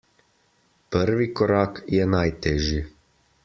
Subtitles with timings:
[0.95, 2.85] Prvi korak je najtežji.